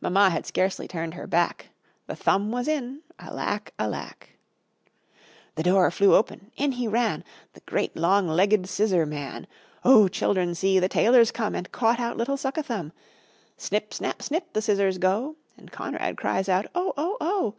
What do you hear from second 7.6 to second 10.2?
great, long, red legged scissor man. Oh!